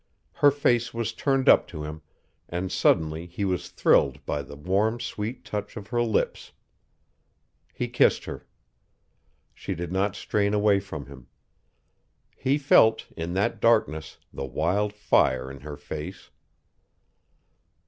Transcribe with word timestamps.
Her 0.33 0.49
face 0.49 0.95
was 0.95 1.13
turned 1.13 1.47
up 1.47 1.67
to 1.67 1.83
him, 1.83 2.01
and 2.49 2.71
suddenly 2.71 3.27
he 3.27 3.45
was 3.45 3.69
thrilled 3.69 4.25
by 4.25 4.41
the 4.41 4.55
warm 4.55 4.99
sweet 4.99 5.45
touch 5.45 5.77
of 5.77 5.89
her 5.89 6.01
lips. 6.01 6.53
He 7.71 7.87
kissed 7.87 8.25
her. 8.25 8.47
She 9.53 9.75
did 9.75 9.91
not 9.91 10.15
strain 10.15 10.55
away 10.55 10.79
from 10.79 11.05
him. 11.05 11.27
He 12.35 12.57
felt 12.57 13.05
in 13.15 13.33
that 13.35 13.61
darkness 13.61 14.17
the 14.33 14.43
wild 14.45 14.91
fire 14.91 15.51
in 15.51 15.59
her 15.59 15.77
face. 15.77 16.31